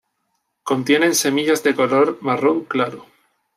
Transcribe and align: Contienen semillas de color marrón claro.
Contienen 0.63 1.13
semillas 1.13 1.61
de 1.61 1.75
color 1.75 2.17
marrón 2.21 2.65
claro. 2.65 3.05